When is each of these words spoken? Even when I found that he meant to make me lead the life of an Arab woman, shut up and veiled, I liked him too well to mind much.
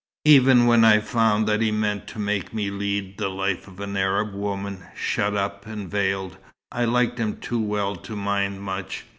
Even 0.25 0.65
when 0.65 0.83
I 0.83 0.99
found 0.99 1.45
that 1.45 1.61
he 1.61 1.69
meant 1.71 2.07
to 2.07 2.17
make 2.17 2.55
me 2.55 2.71
lead 2.71 3.19
the 3.19 3.29
life 3.29 3.67
of 3.67 3.79
an 3.79 3.95
Arab 3.95 4.33
woman, 4.33 4.83
shut 4.95 5.37
up 5.37 5.67
and 5.67 5.91
veiled, 5.91 6.37
I 6.71 6.85
liked 6.85 7.19
him 7.19 7.37
too 7.37 7.61
well 7.61 7.95
to 7.97 8.15
mind 8.15 8.61
much. 8.61 9.05